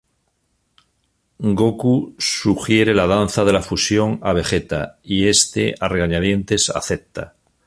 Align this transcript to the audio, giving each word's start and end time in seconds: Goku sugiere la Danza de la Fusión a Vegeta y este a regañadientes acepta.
Goku 1.59 1.91
sugiere 2.29 2.95
la 2.97 3.05
Danza 3.13 3.45
de 3.49 3.53
la 3.53 3.61
Fusión 3.61 4.19
a 4.23 4.33
Vegeta 4.33 4.97
y 5.03 5.27
este 5.27 5.75
a 5.79 5.87
regañadientes 5.89 6.71
acepta. 6.71 7.35